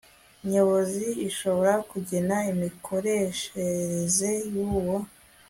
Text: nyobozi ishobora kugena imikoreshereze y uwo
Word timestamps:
nyobozi 0.51 1.05
ishobora 1.29 1.73
kugena 1.89 2.37
imikoreshereze 2.51 4.29
y 4.53 4.55
uwo 4.69 4.97